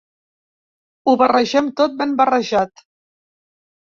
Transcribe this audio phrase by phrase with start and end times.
[1.03, 2.83] Ho barregem tot ben barrejat.